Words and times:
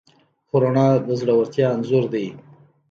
خو 0.47 0.55
رڼا 0.61 0.87
د 1.07 1.09
زړورتیا 1.19 1.67
انځور 1.73 2.03
دی. 2.13 2.27